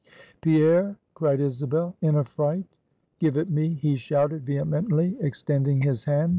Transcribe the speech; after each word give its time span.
"Pierre!" 0.41 0.95
cried 1.13 1.39
Isabel, 1.39 1.95
in 2.01 2.15
affright. 2.15 2.65
"Give 3.19 3.37
it 3.37 3.51
me!" 3.51 3.75
he 3.75 3.97
shouted, 3.97 4.41
vehemently, 4.47 5.15
extending 5.21 5.83
his 5.83 6.05
hand. 6.05 6.29